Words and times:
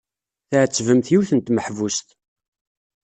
Tɛettbemt 0.49 1.07
yiwet 1.13 1.31
n 1.33 1.39
tmeḥbust. 1.39 2.07